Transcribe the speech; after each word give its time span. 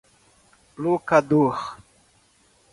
locador 0.85 1.59